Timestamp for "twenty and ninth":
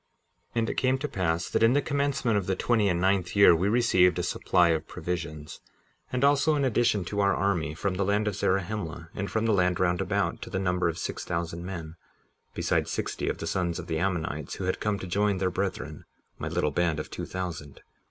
2.55-3.35